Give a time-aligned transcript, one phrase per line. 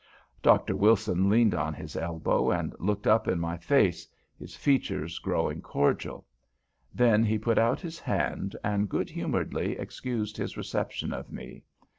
[0.41, 0.75] Dr.
[0.75, 6.25] Wilson leaned on his elbow and looked up in my face, his features growing cordial.
[6.91, 11.61] Then he put out his hand, and good humoredly excused his reception of me.